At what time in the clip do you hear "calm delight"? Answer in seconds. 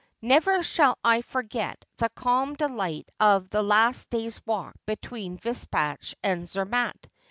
2.09-3.11